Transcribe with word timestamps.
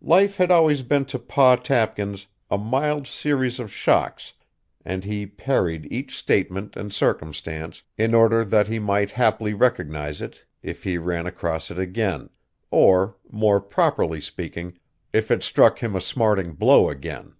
Life 0.00 0.38
had 0.38 0.50
always 0.50 0.82
been 0.82 1.04
to 1.04 1.18
Pa 1.18 1.56
Tapkins 1.56 2.28
a 2.50 2.56
mild 2.56 3.06
series 3.06 3.60
of 3.60 3.70
shocks, 3.70 4.32
and 4.86 5.04
he 5.04 5.26
parried 5.26 5.86
each 5.92 6.16
statement 6.16 6.76
and 6.76 6.94
circumstance 6.94 7.82
in 7.98 8.14
order 8.14 8.42
that 8.42 8.68
he 8.68 8.78
might 8.78 9.10
haply 9.10 9.52
recognize 9.52 10.22
it 10.22 10.46
if 10.62 10.82
he 10.84 10.96
ran 10.96 11.26
across 11.26 11.70
it 11.70 11.78
again, 11.78 12.30
or, 12.70 13.18
more 13.30 13.60
properly 13.60 14.22
speaking, 14.22 14.78
if 15.12 15.30
it 15.30 15.42
struck 15.42 15.80
him 15.80 15.94
a 15.94 16.00
smarting 16.00 16.52
blow 16.54 16.88
again. 16.88 17.34